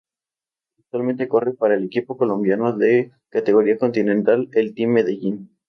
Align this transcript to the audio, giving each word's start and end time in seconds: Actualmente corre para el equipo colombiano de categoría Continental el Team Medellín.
Actualmente 0.79 1.27
corre 1.27 1.53
para 1.53 1.75
el 1.75 1.83
equipo 1.83 2.17
colombiano 2.17 2.75
de 2.75 3.11
categoría 3.29 3.77
Continental 3.77 4.49
el 4.53 4.73
Team 4.73 4.89
Medellín. 4.93 5.51